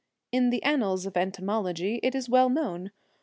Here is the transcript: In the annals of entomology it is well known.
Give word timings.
In 0.31 0.49
the 0.49 0.63
annals 0.63 1.05
of 1.05 1.15
entomology 1.15 1.99
it 2.01 2.15
is 2.15 2.27
well 2.27 2.49
known. 2.49 2.89